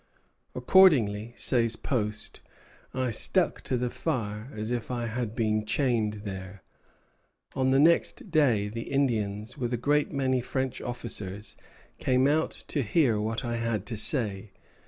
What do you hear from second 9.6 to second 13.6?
a great many French officers, came out to hear what I